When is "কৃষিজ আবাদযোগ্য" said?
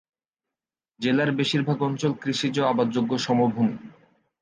2.21-3.11